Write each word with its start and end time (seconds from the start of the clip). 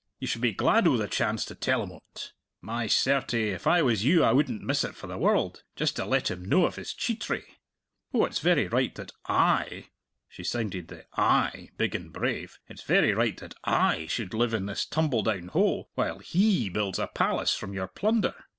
You 0.17 0.25
should 0.25 0.41
be 0.41 0.51
glad 0.51 0.87
o' 0.87 0.97
the 0.97 1.07
chance 1.07 1.45
to 1.45 1.53
tell 1.53 1.83
him 1.83 1.91
o't. 1.91 2.31
My 2.59 2.87
certy, 2.87 3.51
if 3.53 3.67
I 3.67 3.83
was 3.83 4.03
you 4.03 4.23
I 4.23 4.31
wouldn't 4.31 4.63
miss 4.63 4.83
it 4.83 4.95
for 4.95 5.05
the 5.05 5.15
world 5.19 5.61
just 5.75 5.95
to 5.97 6.05
let 6.05 6.31
him 6.31 6.43
know 6.45 6.65
of 6.65 6.75
his 6.77 6.95
cheatry! 6.95 7.43
Oh, 8.11 8.25
it's 8.25 8.39
very 8.39 8.67
right 8.67 8.95
that 8.95 9.11
I" 9.27 9.89
she 10.27 10.43
sounded 10.43 10.87
the 10.87 11.05
I 11.17 11.69
big 11.77 11.93
and 11.93 12.11
brave 12.11 12.57
"it's 12.67 12.81
very 12.81 13.13
right 13.13 13.37
that 13.41 13.53
I 13.63 14.07
should 14.07 14.33
live 14.33 14.55
in 14.55 14.65
this 14.65 14.87
tumbledown 14.87 15.49
hole 15.49 15.91
while 15.93 16.17
he 16.17 16.67
builds 16.69 16.97
a 16.97 17.05
palace 17.05 17.53
from 17.53 17.71
your 17.75 17.87
plunder! 17.87 18.33